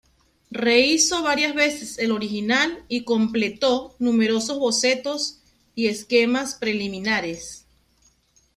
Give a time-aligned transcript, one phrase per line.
[0.49, 5.41] Rehízo varias veces el original y completó numerosos bocetos
[5.75, 7.65] y esquemas preliminares.